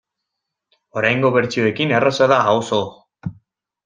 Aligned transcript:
Oraingo 1.01 1.29
bertsioekin 1.35 1.93
erraza 1.99 2.29
da, 2.35 2.39
oso. 2.63 2.81